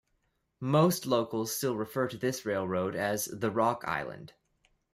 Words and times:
Most 0.59 1.05
locals 1.05 1.55
still 1.55 1.77
refer 1.77 2.07
to 2.07 2.17
this 2.17 2.43
railroad 2.43 2.95
as 2.95 3.25
the 3.25 3.51
"Rock 3.51 3.83
Island". 3.85 4.33